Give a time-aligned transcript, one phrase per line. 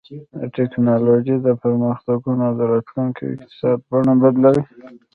[0.37, 4.63] د ټیکنالوژۍ دا پرمختګونه د راتلونکي اقتصاد بڼه بدلوي.